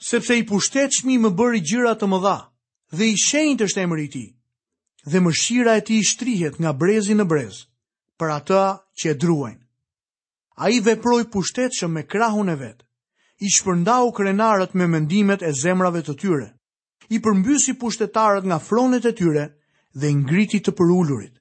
Sepse 0.04 0.36
i 0.40 0.46
pushtet 0.50 0.94
shmi 1.00 1.16
më 1.24 1.32
bëri 1.40 1.62
gjyra 1.70 1.96
të 1.98 2.10
më 2.12 2.20
dha, 2.26 2.38
dhe 2.98 3.08
i 3.12 3.18
shenjë 3.24 3.60
të 3.68 4.00
i 4.04 4.08
ti, 4.16 4.26
dhe 5.12 5.20
mëshira 5.26 5.74
e 5.78 5.82
ti 5.88 5.98
i 6.00 6.08
shtrihet 6.12 6.60
nga 6.62 6.74
brezi 6.74 7.14
në 7.16 7.24
brez, 7.32 7.64
për 8.20 8.30
ata 8.40 8.64
që 9.02 9.08
e 9.14 9.20
druajnë. 9.24 9.62
A 10.64 10.70
i 10.70 10.80
veproj 10.86 11.24
pushtet 11.34 11.72
shëm 11.80 11.94
me 11.96 12.04
krahun 12.06 12.50
e 12.50 12.56
vetë, 12.64 12.86
i 13.44 13.50
shpërndau 13.50 14.12
krenarët 14.16 14.74
me 14.78 14.88
mendimet 14.88 15.42
e 15.44 15.52
zemrave 15.62 16.04
të 16.06 16.14
tyre, 16.22 16.48
i 17.12 17.18
përmbysi 17.20 17.74
pushtetarët 17.82 18.46
nga 18.48 18.60
fronet 18.62 19.06
e 19.06 19.12
tyre 19.16 19.48
dhe 20.00 20.12
ngriti 20.14 20.60
të 20.64 20.72
përullurit, 20.80 21.34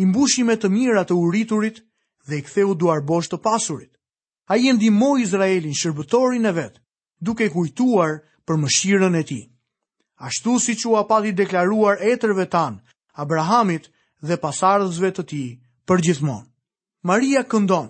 i 0.00 0.04
mbushi 0.06 0.42
me 0.46 0.58
të 0.60 0.68
mirat 0.70 1.08
të 1.12 1.14
uriturit 1.24 1.82
dhe 2.30 2.38
i 2.38 2.44
ktheu 2.46 2.70
duar 2.80 3.02
bosh 3.10 3.28
të 3.30 3.38
pasurit. 3.46 3.90
A 4.50 4.56
i 4.58 4.70
ndimoj 4.74 5.18
Izraelin 5.26 5.76
shërbëtorin 5.80 6.46
e 6.46 6.52
vetë, 6.60 6.80
duke 7.28 7.50
kujtuar 7.54 8.16
për 8.46 8.56
mëshirën 8.64 9.18
e 9.20 9.24
ti. 9.30 9.40
Ashtu 10.28 10.54
si 10.64 10.74
që 10.80 10.94
a 11.00 11.04
pati 11.10 11.32
deklaruar 11.38 12.02
e 12.08 12.14
tërve 12.22 12.46
tanë, 12.54 12.80
Abrahamit 13.22 13.86
dhe 14.28 14.36
pasardhësve 14.42 15.10
të 15.16 15.22
ti 15.30 15.42
për 15.88 16.02
gjithmonë. 16.06 16.46
Maria 17.10 17.42
këndon, 17.52 17.88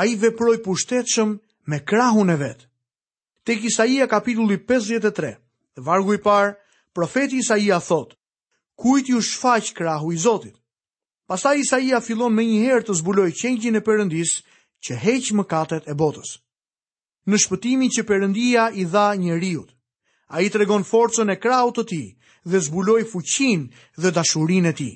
a 0.00 0.04
i 0.06 0.12
veproj 0.22 0.58
pushtetëshëm 0.64 1.32
me 1.70 1.78
krahun 1.90 2.32
e 2.34 2.36
vetë. 2.44 2.68
Tek 3.48 3.64
Isaia 3.70 4.06
kapitulli 4.12 4.56
53, 4.68 5.32
dhe 5.76 5.82
vargu 5.88 6.14
i 6.14 6.20
parë, 6.28 6.54
profeti 6.96 7.40
Isaia 7.42 7.80
thotë, 7.88 8.14
kujt 8.82 9.08
ju 9.10 9.20
shfaq 9.32 9.72
krahu 9.78 10.12
i 10.14 10.18
Zotit? 10.28 10.56
Pasta 11.32 11.54
Isaia 11.56 11.96
fillon 12.04 12.34
me 12.36 12.42
njëherë 12.44 12.84
të 12.90 12.94
zbuloj 12.98 13.24
qengjin 13.40 13.78
e 13.78 13.80
përëndis 13.86 14.32
që 14.84 14.96
heq 15.04 15.28
mëkatet 15.38 15.86
e 15.88 15.94
botës. 16.02 16.32
Në 17.32 17.38
shpëtimin 17.44 17.92
që 17.96 18.02
përëndia 18.10 18.66
i 18.82 18.84
dha 18.92 19.04
një 19.22 19.38
riut, 19.40 19.70
a 20.34 20.42
i 20.44 20.50
tregon 20.52 20.84
forcën 20.90 21.32
e 21.32 21.38
krau 21.44 21.70
të 21.72 21.86
ti 21.92 22.02
dhe 22.52 22.60
zbuloj 22.66 23.06
fuqin 23.14 23.62
dhe 24.02 24.12
dashurin 24.12 24.68
e 24.72 24.74
ti. 24.80 24.90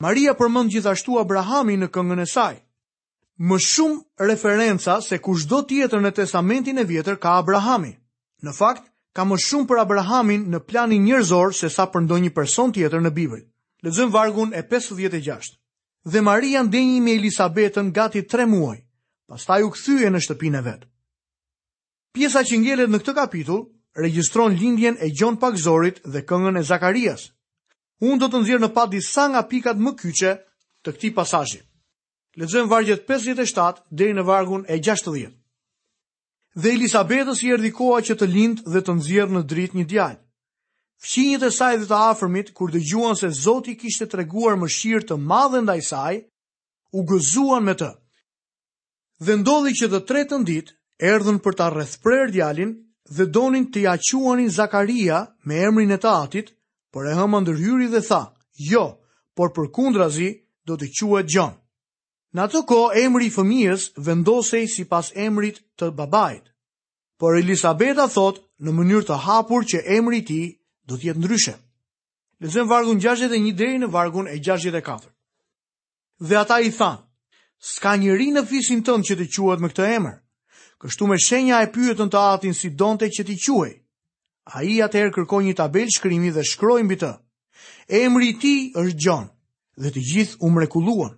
Maria 0.00 0.32
përmënd 0.40 0.72
gjithashtu 0.76 1.20
Abrahami 1.26 1.76
në 1.82 1.90
këngën 1.92 2.24
e 2.24 2.28
saj. 2.36 2.56
Më 3.44 3.60
shumë 3.68 4.30
referenca 4.30 4.96
se 5.04 5.20
kush 5.20 5.44
do 5.52 5.60
tjetër 5.68 6.00
në 6.06 6.14
testamentin 6.22 6.80
e 6.80 6.88
vjetër 6.94 7.20
ka 7.20 7.36
Abrahami. 7.44 7.92
Në 8.46 8.56
fakt, 8.62 8.88
ka 9.12 9.28
më 9.28 9.42
shumë 9.46 9.68
për 9.68 9.84
Abrahamin 9.84 10.48
në 10.54 10.64
planin 10.70 11.04
njërzor 11.10 11.52
se 11.60 11.68
sa 11.68 11.84
për 11.92 12.08
ndonjë 12.08 12.32
person 12.40 12.72
tjetër 12.72 13.04
në 13.04 13.12
Bibël. 13.20 13.44
Lezëm 13.84 14.10
vargun 14.12 14.52
e 14.58 14.62
56. 14.62 15.56
Dhe 16.12 16.20
Maria 16.28 16.60
ndenjë 16.62 17.00
me 17.04 17.12
Elisabetën 17.18 17.88
gati 17.98 18.22
tre 18.28 18.44
muaj, 18.48 18.78
pastaj 19.30 19.60
u 19.64 19.70
këthyje 19.72 20.10
në 20.12 20.20
shtëpin 20.24 20.58
e 20.58 20.62
vetë. 20.66 20.86
Pjesa 22.14 22.42
që 22.48 22.56
ngjelet 22.60 22.90
në 22.92 23.00
këtë 23.00 23.14
kapitull, 23.20 23.62
regjistron 24.02 24.52
lindjen 24.60 24.96
e 25.00 25.08
Gjon 25.16 25.38
Pakzorit 25.42 26.02
dhe 26.12 26.24
këngën 26.28 26.60
e 26.60 26.64
Zakarias. 26.70 27.24
Unë 28.04 28.20
do 28.22 28.28
të 28.32 28.40
nëzirë 28.42 28.62
në 28.64 28.70
pat 28.76 28.92
disa 28.96 29.26
nga 29.32 29.42
pikat 29.52 29.76
më 29.86 29.92
kyqe 30.00 30.32
të 30.84 30.94
këti 30.96 31.12
pasajji. 31.18 31.60
Lezëm 32.40 32.68
vargjet 32.70 33.06
57 33.10 33.80
dhe 33.98 34.12
në 34.16 34.24
vargun 34.28 34.62
e 34.68 34.76
60. 34.90 35.32
Dhe 36.62 36.68
Elisabetës 36.76 37.42
i 37.46 37.52
erdikoa 37.56 38.00
koha 38.00 38.06
që 38.10 38.14
të 38.20 38.26
lindë 38.36 38.62
dhe 38.74 38.80
të 38.84 38.92
nëzirë 38.98 39.38
në 39.38 39.42
dritë 39.52 39.76
një 39.80 39.84
djallë. 39.92 40.20
Fqinjët 41.00 41.44
e 41.48 41.50
saj 41.50 41.78
dhe 41.80 41.86
të 41.88 41.96
afërmit, 42.12 42.48
kur 42.56 42.68
dhe 42.72 42.80
gjuan 42.84 43.16
se 43.16 43.30
Zoti 43.32 43.72
kishte 43.80 44.04
të 44.06 44.18
reguar 44.20 44.58
më 44.60 44.68
shirë 44.76 45.06
të 45.08 45.16
madhen 45.30 45.68
dhe 45.70 45.78
saj, 45.82 46.18
u 46.92 47.00
gëzuan 47.08 47.64
me 47.64 47.74
të. 47.80 47.88
Dhe 49.24 49.34
ndodhi 49.40 49.72
që 49.80 49.86
dhe 49.94 50.00
tretën 50.08 50.44
dit, 50.44 50.68
erdhen 51.12 51.40
për 51.40 51.56
ta 51.56 51.70
arrethprer 51.70 52.28
djalin 52.34 52.76
dhe 53.16 53.24
donin 53.32 53.64
të 53.72 53.86
jaquanin 53.86 54.52
Zakaria 54.52 55.22
me 55.48 55.62
emrin 55.64 55.96
e 55.96 55.98
të 56.04 56.12
atit, 56.24 56.52
për 56.92 57.08
e 57.12 57.16
hëmë 57.16 57.40
ndërhyri 57.46 57.88
dhe 57.94 58.02
tha, 58.10 58.20
jo, 58.70 58.84
por 59.36 59.56
për 59.56 59.70
kundra 59.72 60.10
zi, 60.12 60.28
do 60.68 60.76
të 60.76 60.90
quet 61.00 61.32
gjon. 61.32 61.56
Në 62.36 62.40
atë 62.44 62.60
ko, 62.68 62.78
emri 62.94 63.30
i 63.32 63.34
fëmijës 63.34 63.88
vendosej 64.06 64.66
si 64.70 64.84
pas 64.86 65.08
emrit 65.18 65.64
të 65.80 65.88
babajt. 65.96 66.44
Por 67.18 67.38
Elisabeta 67.40 68.04
thot 68.08 68.44
në 68.62 68.70
mënyrë 68.76 69.08
të 69.08 69.16
hapur 69.24 69.64
që 69.66 69.80
emri 69.98 70.20
ti 70.28 70.42
do 70.88 70.96
të 70.96 71.10
jetë 71.10 71.18
ndryshe. 71.20 71.54
Lezojmë 72.40 72.70
vargun 72.70 73.00
61 73.02 73.52
deri 73.56 73.80
në 73.82 73.90
vargun 73.92 74.28
e 74.28 74.38
64. 74.40 75.10
Dhe 76.20 76.36
ata 76.36 76.60
i 76.64 76.70
than: 76.70 76.96
"S'ka 77.60 77.96
njeri 77.96 78.30
në 78.32 78.44
fishin 78.48 78.82
tënd 78.86 79.04
që 79.04 79.14
të 79.18 79.26
quhet 79.34 79.60
me 79.60 79.68
këtë 79.68 79.88
emër." 79.98 80.16
Kështu 80.80 81.06
me 81.10 81.16
shenja 81.20 81.58
e 81.62 81.68
pyetën 81.74 82.08
të 82.08 82.18
atin 82.34 82.54
si 82.56 82.70
donte 82.70 83.04
që 83.12 83.22
ti 83.26 83.36
quhej. 83.44 83.72
Ai 84.56 84.80
atëherë 84.80 85.12
kërkoi 85.14 85.44
një 85.44 85.54
tabel 85.60 85.88
shkrimi 85.92 86.30
dhe 86.32 86.44
shkroi 86.50 86.82
mbi 86.84 86.96
të: 86.96 87.12
"Emri 88.02 88.28
i 88.32 88.38
ti 88.42 88.54
është 88.80 89.00
Gjon." 89.02 89.26
Dhe 89.80 89.88
të 89.92 90.00
gjithë 90.10 90.38
u 90.44 90.48
mrekulluan. 90.50 91.14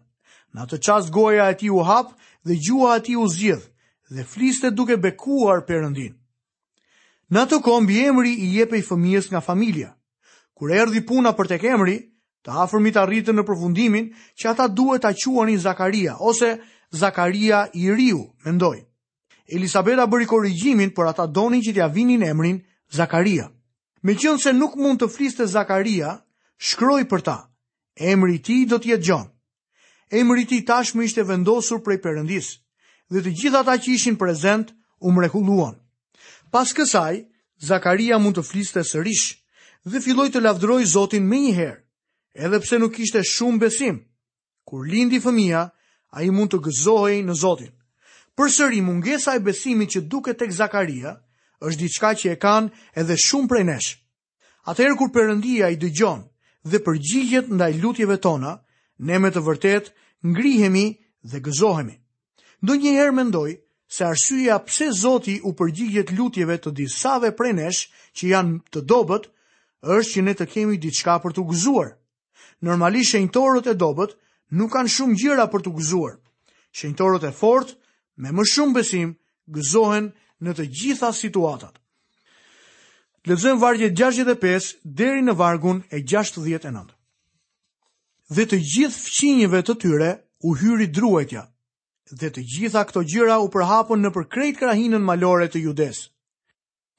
Në 0.54 0.58
atë 0.64 0.76
çast 0.84 1.08
goja 1.14 1.46
e 1.50 1.54
tij 1.56 1.70
u 1.70 1.82
hap 1.86 2.08
dhe 2.46 2.54
gjuha 2.64 2.92
e 2.98 3.02
tij 3.04 3.16
u 3.16 3.26
zgjidh 3.32 3.66
dhe 4.14 4.22
fliste 4.32 4.70
duke 4.70 4.96
bekuar 4.96 5.64
perëndin. 5.66 6.14
Në 7.32 7.46
atë 7.46 7.58
kombi 7.64 7.94
emri 8.04 8.30
i 8.44 8.48
jepej 8.58 8.82
fëmijës 8.84 9.30
nga 9.32 9.40
familja. 9.40 9.94
Kur 10.52 10.68
erdhi 10.76 11.00
puna 11.08 11.30
për 11.32 11.48
tek 11.54 11.62
emri, 11.70 11.94
të 12.44 12.52
afërmit 12.66 12.98
arritën 13.00 13.38
në 13.40 13.44
përfundimin 13.48 14.10
që 14.36 14.50
ata 14.50 14.66
duhet 14.68 15.06
të 15.06 15.14
quani 15.22 15.54
Zakaria, 15.62 16.18
ose 16.20 16.50
Zakaria 16.92 17.62
i 17.72 17.86
riu, 17.88 18.20
mendoj. 18.44 18.82
Elisabeta 19.48 20.04
bëri 20.06 20.26
korrigjimin, 20.28 20.92
por 20.92 21.08
ata 21.08 21.24
donin 21.26 21.62
që 21.64 21.72
t'ja 21.72 21.88
vinin 21.88 22.22
emrin 22.22 22.60
Zakaria. 22.92 23.48
Me 24.02 24.12
qënë 24.12 24.42
se 24.42 24.52
nuk 24.52 24.76
mund 24.76 25.00
të 25.00 25.08
fliste 25.14 25.46
Zakaria, 25.48 26.18
shkroj 26.58 27.00
për 27.08 27.20
ta, 27.30 27.38
emri 27.96 28.42
ti 28.44 28.66
do 28.68 28.76
jetë 28.76 29.06
gjonë. 29.08 29.28
Emri 30.20 30.44
ti 30.44 30.60
tashmë 30.68 31.04
ishte 31.08 31.24
vendosur 31.24 31.80
prej 31.80 31.96
Perëndis 32.04 32.58
dhe 33.08 33.24
të 33.24 33.32
gjitha 33.40 33.64
ta 33.64 33.78
që 33.80 33.96
ishin 33.96 34.20
prezent, 34.20 34.74
u 35.00 35.12
mrekulluan. 35.16 35.80
Pas 36.52 36.68
kësaj, 36.76 37.24
Zakaria 37.62 38.18
mund 38.20 38.34
të 38.36 38.42
fliste 38.44 38.82
sërish 38.84 39.26
dhe 39.88 40.00
filloj 40.04 40.28
të 40.34 40.40
lavdroj 40.44 40.80
Zotin 40.90 41.22
me 41.30 41.38
njëherë, 41.44 41.76
edhe 42.44 42.58
pse 42.64 42.78
nuk 42.82 42.96
ishte 43.04 43.22
shumë 43.24 43.60
besim. 43.62 44.00
Kur 44.68 44.84
lindi 44.90 45.20
fëmija, 45.22 45.60
a 46.12 46.24
i 46.26 46.28
mund 46.34 46.50
të 46.52 46.58
gëzohej 46.66 47.20
në 47.24 47.36
Zotin. 47.38 47.70
Për 48.36 48.50
sëri, 48.56 48.82
mungesa 48.84 49.36
e 49.36 49.40
besimit 49.46 49.94
që 49.96 50.02
duke 50.12 50.34
tek 50.36 50.50
Zakaria, 50.56 51.14
është 51.62 51.84
diçka 51.84 52.10
që 52.20 52.32
e 52.34 52.36
kanë 52.42 52.74
edhe 53.00 53.16
shumë 53.26 53.48
prej 53.52 53.64
nesh. 53.70 53.90
Atëherë 54.68 54.98
kur 54.98 55.12
përëndia 55.14 55.70
i 55.72 55.78
dëgjon 55.82 56.20
dhe 56.68 56.82
përgjigjet 56.86 57.48
ndaj 57.54 57.72
lutjeve 57.82 58.18
tona, 58.26 58.56
ne 59.06 59.18
me 59.22 59.30
të 59.34 59.40
vërtet 59.46 59.92
ngrihemi 60.34 60.86
dhe 61.30 61.40
gëzohemi. 61.46 61.94
Ndë 62.62 62.76
njëherë 62.80 63.16
mendoj 63.20 63.48
se 63.92 64.04
arsyeja 64.08 64.56
pse 64.64 64.86
Zoti 65.04 65.36
u 65.44 65.52
përgjigjet 65.58 66.10
lutjeve 66.18 66.56
të 66.64 66.70
disave 66.78 67.28
prej 67.36 67.52
nesh 67.58 67.80
që 68.16 68.30
janë 68.30 68.54
të 68.72 68.80
dobët 68.88 69.26
është 69.94 70.08
që 70.16 70.22
ne 70.24 70.34
të 70.38 70.46
kemi 70.52 70.78
diçka 70.80 71.18
për 71.20 71.34
të 71.36 71.44
gëzuar. 71.50 71.90
Normalisht 72.64 73.12
shenjtorët 73.12 73.68
e 73.68 73.74
dobët 73.82 74.16
nuk 74.56 74.72
kanë 74.72 74.94
shumë 74.96 75.18
gjëra 75.22 75.44
për 75.52 75.66
të 75.66 75.74
gëzuar. 75.76 76.14
Shenjtorët 76.78 77.28
e 77.28 77.32
fortë 77.40 77.76
me 78.22 78.32
më 78.32 78.46
shumë 78.54 78.76
besim 78.78 79.12
gëzohen 79.52 80.08
në 80.40 80.50
të 80.56 80.64
gjitha 80.80 81.12
situatat. 81.20 81.76
Lexojmë 83.28 83.60
vargje 83.62 83.92
65 83.92 84.72
deri 85.02 85.20
në 85.28 85.36
vargun 85.36 85.84
e 85.92 86.00
69. 86.00 86.88
Dhe 88.32 88.48
të 88.48 88.56
gjithë 88.72 89.04
fqinjeve 89.04 89.60
të 89.68 89.76
tyre 89.84 90.10
u 90.48 90.56
hyri 90.60 90.88
druajtja, 90.88 91.44
dhe 92.12 92.28
të 92.30 92.42
gjitha 92.54 92.82
këto 92.88 93.00
gjyra 93.08 93.38
u 93.42 93.48
përhapën 93.54 94.02
në 94.02 94.10
përkrejt 94.12 94.58
krahinën 94.60 95.02
malore 95.06 95.46
të 95.48 95.62
judes. 95.66 96.02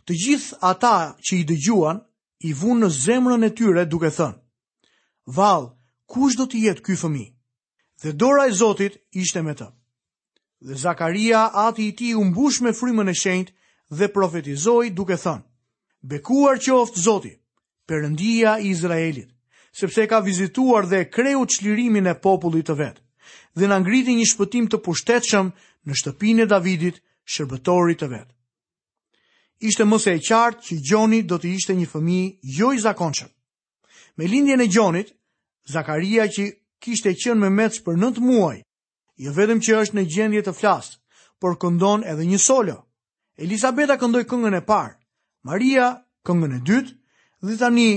Të 0.07 0.13
gjithë 0.23 0.57
ata 0.71 0.93
që 1.25 1.33
i 1.41 1.45
dëgjuan, 1.51 1.99
i 2.47 2.53
vunë 2.59 2.81
në 2.85 2.89
zemrën 3.03 3.45
e 3.47 3.51
tyre 3.55 3.85
duke 3.87 4.09
thënë, 4.11 4.39
Val, 5.37 5.69
kush 6.11 6.35
do 6.35 6.43
të 6.49 6.59
jetë 6.65 6.83
ky 6.83 6.97
fëmi? 6.99 7.25
Dhe 8.01 8.11
dora 8.11 8.49
e 8.49 8.51
Zotit 8.51 8.97
ishte 9.15 9.39
me 9.45 9.53
të. 9.55 9.69
Dhe 10.67 10.75
Zakaria 10.81 11.45
ati 11.67 11.85
i 11.87 11.93
ti 11.95 12.09
umbush 12.19 12.59
me 12.61 12.73
frimën 12.75 13.09
e 13.09 13.15
shendë 13.15 13.53
dhe 13.97 14.09
profetizoi 14.11 14.89
duke 14.91 15.15
thënë, 15.15 15.45
Bekuar 16.03 16.59
që 16.59 16.73
oftë 16.75 16.99
Zotit, 17.05 17.39
përëndia 17.87 18.57
i 18.59 18.73
Izraelit, 18.75 19.29
sepse 19.71 20.03
ka 20.11 20.19
vizituar 20.21 20.89
dhe 20.91 21.05
kreu 21.07 21.45
qlirimin 21.47 22.11
e 22.11 22.17
popullit 22.19 22.67
të 22.67 22.75
vetë 22.81 23.02
dhe 23.59 23.67
në 23.69 23.77
ngriti 23.83 24.13
një 24.17 24.25
shpëtim 24.31 24.67
të 24.69 24.79
pushtetëshëm 24.85 25.51
në 25.87 25.97
shtëpinë 25.99 26.45
e 26.45 26.49
Davidit, 26.49 26.97
shërbëtorit 27.29 27.99
të 28.01 28.09
vetë. 28.13 28.31
Ishte 29.63 29.85
mëse 29.87 30.11
e 30.11 30.19
qartë 30.25 30.63
që 30.67 30.77
Gjoni 30.87 31.21
do 31.27 31.37
të 31.39 31.51
ishte 31.55 31.75
një 31.77 31.87
fëmi 31.91 32.19
jo 32.57 32.73
i 32.75 32.81
zakonqëm. 32.83 33.29
Me 34.17 34.27
lindjen 34.27 34.61
e 34.61 34.67
Gjonit, 34.67 35.13
Zakaria 35.69 36.25
që 36.27 36.47
kishte 36.83 37.13
qënë 37.15 37.39
me 37.39 37.49
metës 37.61 37.81
për 37.85 37.95
nëtë 38.01 38.21
muaj, 38.25 38.57
jo 39.23 39.31
vetëm 39.33 39.61
që 39.63 39.77
është 39.81 39.95
në 39.95 40.03
gjendje 40.15 40.41
të 40.45 40.53
flasë, 40.57 40.97
por 41.39 41.55
këndon 41.61 42.03
edhe 42.03 42.25
një 42.27 42.39
solo. 42.43 42.79
Elisabeta 43.39 43.95
këndoj 43.97 44.25
këngën 44.29 44.57
e 44.59 44.63
parë, 44.67 44.97
Maria 45.47 45.87
këngën 46.27 46.57
e 46.57 46.59
dytë, 46.67 46.93
dhe 47.47 47.55
tani 47.59 47.87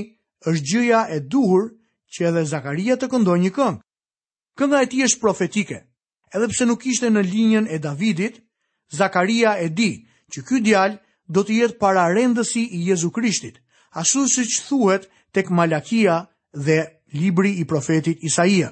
është 0.47 0.67
gjëja 0.71 1.01
e 1.11 1.19
duhur 1.21 1.67
që 2.15 2.29
edhe 2.31 2.47
Zakaria 2.53 2.95
të 2.97 3.11
këndoj 3.13 3.39
një 3.43 3.53
këngë. 3.59 3.83
Kënda 4.59 4.79
e 4.85 4.89
ti 4.89 5.03
është 5.05 5.21
profetike, 5.23 5.79
edhe 6.35 6.47
pse 6.49 6.67
nuk 6.69 6.85
ishte 6.89 7.11
në 7.13 7.23
linjen 7.29 7.67
e 7.69 7.79
Davidit, 7.87 8.39
Zakaria 9.01 9.53
e 9.61 9.67
di 9.81 9.91
që 10.33 10.43
ky 10.49 10.61
djal 10.65 10.95
do 11.37 11.43
të 11.45 11.57
jetë 11.61 11.79
para 11.83 12.07
rendësi 12.17 12.63
i 12.79 12.87
Jezu 12.89 13.11
Krishtit, 13.17 13.59
ashtu 14.01 14.23
siç 14.37 14.55
që 14.57 14.65
thuhet 14.71 15.05
tek 15.37 15.51
Malakia 15.59 16.15
dhe 16.67 16.79
libri 17.21 17.53
i 17.61 17.67
profetit 17.75 18.25
Isaia. 18.31 18.71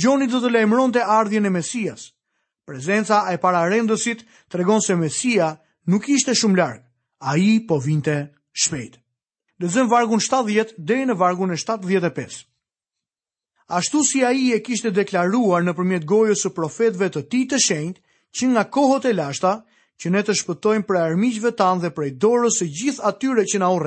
Gjoni 0.00 0.26
do 0.32 0.40
të 0.42 0.50
lejmëron 0.56 0.94
të 0.96 1.04
ardhjën 1.20 1.46
e 1.50 1.54
Mesias. 1.58 2.08
Prezenca 2.66 3.22
e 3.34 3.38
para 3.44 3.62
rendësit 3.70 4.24
të 4.50 4.80
se 4.88 4.94
Mesia 5.04 5.52
nuk 5.86 6.08
ishte 6.08 6.34
shumë 6.34 6.58
larg, 6.58 6.82
a 7.20 7.36
i 7.36 7.60
po 7.68 7.78
vinte 7.80 8.16
shpejt. 8.62 8.98
Dëzëm 9.62 9.88
vargun 9.90 10.20
70 10.20 10.74
dhe 10.78 10.98
në 11.06 11.14
vargun 11.14 11.50
e 11.50 11.56
75. 11.58 12.44
Ashtu 13.72 14.02
si 14.04 14.20
a 14.24 14.28
i 14.36 14.52
e 14.54 14.60
kishtë 14.64 14.90
deklaruar 14.96 15.62
në 15.64 15.72
përmjet 15.76 16.02
gojës 16.08 16.42
së 16.44 16.50
profetve 16.56 17.06
të 17.12 17.20
ti 17.32 17.38
të 17.52 17.60
shenjt, 17.66 18.00
që 18.36 18.46
nga 18.52 18.64
kohot 18.76 19.06
e 19.08 19.12
lashta, 19.16 19.52
që 20.02 20.10
ne 20.12 20.20
të 20.26 20.34
shpëtojmë 20.42 20.84
për 20.90 20.98
armishve 21.04 21.52
tanë 21.60 21.82
dhe 21.86 21.90
për 21.98 22.08
e 22.08 22.10
dorës 22.24 22.58
e 22.64 22.68
gjith 22.80 22.98
atyre 23.10 23.44
që 23.52 23.62
nga 23.62 23.70
u 23.76 23.78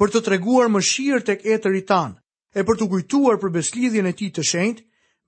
për 0.00 0.08
të 0.14 0.20
treguar 0.28 0.68
më 0.74 0.80
shirë 0.92 1.20
të 1.26 1.34
këtëri 1.42 1.82
tanë, 1.90 2.16
e 2.58 2.60
për 2.70 2.76
të 2.80 2.88
kujtuar 2.94 3.36
për 3.44 3.50
beslidhjen 3.58 4.06
e 4.10 4.14
ti 4.22 4.28
të 4.34 4.42
shenjt, 4.50 4.78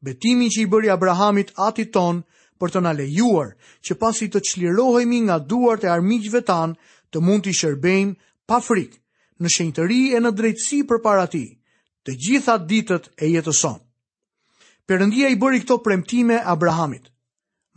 betimin 0.09 0.50
që 0.56 0.61
i 0.64 0.71
bëri 0.73 0.90
Abrahamit 0.97 1.52
ati 1.68 1.85
tonë 1.99 2.25
për 2.62 2.68
të 2.75 2.80
nalejuar, 2.88 3.50
që 3.85 3.92
pasi 4.02 4.26
të 4.33 4.40
qlirohemi 4.49 5.21
nga 5.28 5.37
duart 5.52 5.85
e 5.85 5.92
armishve 5.99 6.40
tanë 6.50 6.78
të 7.12 7.21
mund 7.28 7.45
të 7.45 7.52
i 7.52 7.59
shërbejmë 7.61 8.16
pa 8.49 8.59
frikë, 8.71 8.99
në 9.45 9.49
shenjtëri 9.59 10.02
e 10.16 10.25
në 10.25 10.35
drejtësi 10.40 10.80
për 10.88 11.09
ti 11.37 11.45
të 12.07 12.15
gjitha 12.23 12.55
ditët 12.63 13.11
e 13.19 13.29
jetës 13.35 13.59
sonë. 13.65 13.83
Perëndia 14.87 15.29
i 15.33 15.37
bëri 15.43 15.65
këto 15.65 15.81
premtime 15.83 16.39
Abrahamit. 16.47 17.09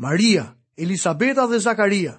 Maria, 0.06 0.46
Elisabeta 0.78 1.48
dhe 1.50 1.58
Zakaria 1.60 2.14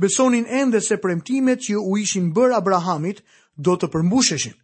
besonin 0.00 0.46
ende 0.48 0.78
se 0.80 0.96
premtimet 0.96 1.60
që 1.66 1.76
u 1.76 1.96
ishin 2.00 2.30
bërë 2.36 2.54
Abrahamit 2.60 3.18
do 3.56 3.74
të 3.76 3.90
përmbusheshin. 3.92 4.54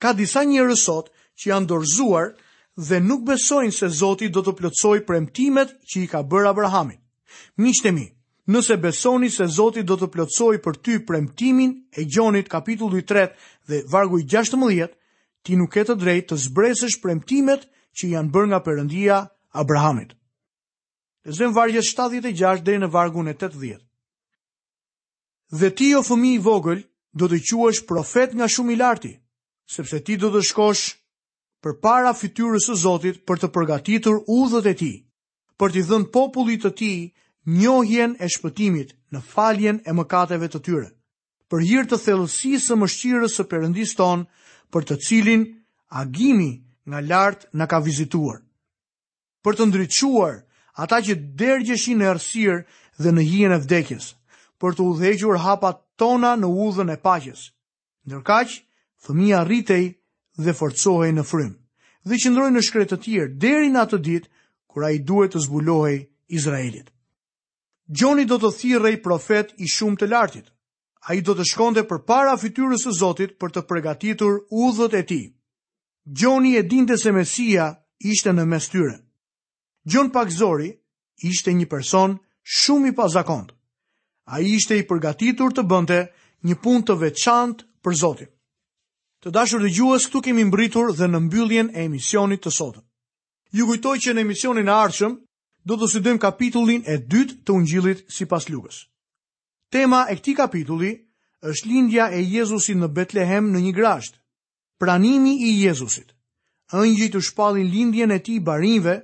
Ka 0.00 0.12
disa 0.14 0.42
njerëz 0.46 0.80
sot 0.86 1.10
që 1.38 1.50
janë 1.52 1.68
dorzuar 1.70 2.32
dhe 2.88 2.98
nuk 3.02 3.24
besojnë 3.28 3.74
se 3.74 3.88
Zoti 4.00 4.28
do 4.34 4.40
të 4.42 4.56
plotësoj 4.58 4.96
premtimet 5.06 5.76
që 5.84 6.00
i 6.00 6.06
ka 6.10 6.22
bërë 6.24 6.48
Abrahamit. 6.52 6.98
Mishtemi, 7.60 8.08
mi, 8.08 8.14
nëse 8.54 8.78
besoni 8.82 9.28
se 9.30 9.46
Zoti 9.46 9.82
do 9.86 9.98
të 9.98 10.08
plotësoj 10.14 10.56
për 10.64 10.80
ty 10.82 10.96
premtimin 11.06 11.74
e 11.98 12.06
Gjonit 12.06 12.48
kapitulli 12.50 13.02
3 13.06 13.28
dhe 13.68 13.84
vargu 13.92 14.18
i 14.18 14.24
16, 14.30 14.90
ti 15.48 15.56
nuk 15.56 15.74
e 15.80 15.82
të 15.88 15.94
drejt 15.96 16.26
të 16.30 16.36
zbresësh 16.44 16.98
premtimet 17.00 17.62
që 17.96 18.10
janë 18.12 18.32
bërë 18.34 18.48
nga 18.50 18.60
përëndia 18.66 19.18
Abrahamit. 19.62 20.10
zemë 21.36 21.56
vargjet 21.56 21.84
76 21.88 22.60
dhe 22.66 22.74
në 22.80 22.88
vargun 22.92 23.28
e 23.32 23.34
80. 23.36 23.78
Dhe 25.60 25.68
ti 25.78 25.88
o 25.98 26.02
fëmi 26.08 26.30
i 26.36 26.40
vogël 26.46 26.80
do 27.20 27.28
të 27.28 27.38
quash 27.48 27.80
profet 27.90 28.30
nga 28.36 28.46
shumë 28.54 28.72
i 28.72 28.76
larti, 28.82 29.12
sepse 29.74 29.98
ti 30.04 30.14
do 30.20 30.28
të 30.34 30.42
shkosh 30.50 30.84
për 31.64 31.74
para 31.84 32.12
fityrës 32.20 32.68
së 32.68 32.76
Zotit 32.84 33.18
për 33.28 33.36
të 33.42 33.48
përgatitur 33.56 34.18
udhët 34.36 34.66
e 34.72 34.74
ti, 34.82 34.92
për 35.58 35.68
t'i 35.72 35.82
dhënë 35.90 36.10
popullit 36.16 36.62
të 36.64 36.70
ti 36.80 36.92
njohjen 37.60 38.16
e 38.20 38.26
shpëtimit 38.34 38.90
në 39.12 39.20
faljen 39.32 39.78
e 39.88 39.92
mëkateve 39.98 40.48
të 40.50 40.60
tyre, 40.66 40.88
për 41.50 41.58
hirë 41.68 41.88
të 41.92 42.00
thellësisë 42.04 42.66
së 42.68 42.78
mëshirës 42.82 43.36
së 43.36 43.48
perëndis 43.52 43.92
tonë, 44.00 44.24
për 44.72 44.84
të 44.88 44.96
cilin 45.08 45.44
agimi 46.02 46.50
nga 46.88 47.00
lartë 47.04 47.48
në 47.58 47.66
ka 47.72 47.78
vizituar. 47.84 48.38
Për 49.44 49.56
të 49.58 49.66
ndryquar 49.70 50.34
ata 50.84 50.98
që 51.06 51.14
dergjeshin 51.40 52.00
në 52.00 52.08
ersirë 52.14 52.58
dhe 53.02 53.12
në 53.14 53.22
hijen 53.30 53.54
e 53.54 53.58
vdekjes, 53.64 54.08
për 54.60 54.76
të 54.76 54.88
udhequr 54.90 55.40
hapa 55.44 55.70
tona 56.00 56.32
në 56.40 56.48
udhën 56.64 56.92
e 56.94 56.98
pajqes. 57.06 57.40
Ndërkaq, 58.06 58.48
fëmia 59.04 59.42
rritej 59.46 59.84
dhe 60.44 60.52
forcohej 60.60 61.12
në 61.16 61.24
frym, 61.30 61.52
dhe 62.08 62.16
qëndroj 62.22 62.50
në 62.52 62.62
shkretë 62.66 62.94
të 62.96 63.00
tjerë, 63.04 63.34
deri 63.44 63.68
në 63.72 63.80
atë 63.84 63.98
ditë, 64.08 64.28
kura 64.70 64.90
i 64.96 65.02
duhet 65.08 65.32
të 65.34 65.42
zbulohej 65.46 65.98
Izraelit. 66.36 66.88
Gjoni 67.98 68.26
do 68.28 68.36
të 68.38 68.50
thirej 68.60 68.96
profet 69.06 69.54
i 69.58 69.66
shumë 69.72 69.98
të 70.02 70.10
lartit, 70.12 70.46
a 71.06 71.14
i 71.14 71.20
do 71.22 71.34
të 71.38 71.44
shkonde 71.48 71.84
për 71.88 72.00
para 72.08 72.34
fityrës 72.40 72.86
e 72.90 72.94
Zotit 72.98 73.36
për 73.38 73.52
të 73.54 73.62
pregatitur 73.70 74.40
dhët 74.50 74.94
e 74.94 75.02
ti. 75.06 75.20
Gjoni 76.18 76.56
e 76.56 76.62
dinte 76.62 76.96
se 76.98 77.12
Mesia 77.12 77.68
ishte 78.00 78.30
në 78.32 78.44
mes 78.44 78.68
tyre. 78.68 78.98
Gjon 79.84 80.10
Zori 80.30 80.72
ishte 81.22 81.52
një 81.52 81.66
person 81.68 82.18
shumë 82.42 82.88
i 82.88 82.92
pazakont. 82.94 83.52
A 84.26 84.40
i 84.40 84.54
ishte 84.56 84.76
i 84.78 84.84
përgatitur 84.86 85.52
të 85.54 85.62
bënte 85.64 86.08
një 86.44 86.54
pun 86.62 86.82
të 86.82 86.94
veçant 87.00 87.62
për 87.82 87.92
Zotit. 87.94 88.30
Të 89.22 89.30
dashur 89.30 89.60
dhe 89.60 89.68
gjuës, 89.70 90.06
këtu 90.06 90.20
kemi 90.22 90.44
mbritur 90.44 90.92
dhe 90.94 91.06
në 91.10 91.18
mbylljen 91.26 91.70
e 91.74 91.82
emisionit 91.88 92.38
të 92.44 92.52
sotën. 92.54 92.84
Ju 93.50 93.66
kujtoj 93.66 93.96
që 93.98 94.14
në 94.14 94.20
emisionin 94.20 94.68
e 94.68 94.70
arqëm, 94.70 95.16
do 95.66 95.74
të 95.74 95.86
sydëm 95.92 96.18
kapitullin 96.22 96.84
e 96.86 96.98
dytë 97.02 97.42
të 97.44 97.50
ungjilit 97.56 98.04
si 98.06 98.28
pas 98.30 98.46
lukës. 98.46 98.87
Tema 99.68 100.06
e 100.10 100.16
këtij 100.16 100.36
kapitulli 100.38 100.90
është 101.48 101.68
lindja 101.70 102.06
e 102.16 102.22
Jezusit 102.24 102.78
në 102.80 102.88
Betlehem 102.96 103.50
në 103.52 103.60
një 103.66 103.72
grasht. 103.76 104.14
Pranimi 104.80 105.34
i 105.44 105.50
Jezusit. 105.64 106.14
Ëngji 106.72 107.08
të 107.12 107.20
shpallin 107.26 107.68
lindjen 107.72 108.10
e 108.14 108.18
ti 108.24 108.38
barinve, 108.44 108.94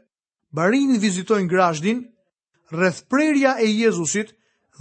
barin 0.57 0.95
vizitojnë 1.03 1.49
grashtin, 1.53 2.01
rrethprerja 2.73 3.57
e 3.65 3.69
Jezusit 3.75 4.33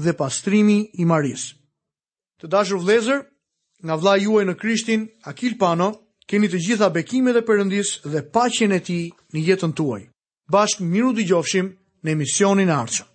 dhe 0.04 0.14
pastrimi 0.22 0.80
i 0.94 1.06
Maris. 1.08 1.50
Të 2.40 2.48
dashur 2.56 2.80
vlezër, 2.84 3.20
nga 3.86 3.96
vla 4.00 4.16
juaj 4.24 4.46
në 4.48 4.56
Krishtin, 4.62 5.04
Akil 5.32 5.58
Pano, 5.60 5.90
keni 6.30 6.48
të 6.52 6.60
gjitha 6.66 6.90
bekimet 6.96 7.40
e 7.42 7.48
përëndis 7.48 7.96
dhe 8.12 8.24
paqen 8.36 8.76
e 8.80 8.80
ti 8.88 9.00
një 9.36 9.44
jetën 9.50 9.74
tuaj. 9.80 10.04
Bashkë 10.52 10.84
miru 10.94 11.12
dëgjofshim 11.20 11.74
në 12.04 12.16
emisionin 12.16 12.72
arqëm. 12.80 13.12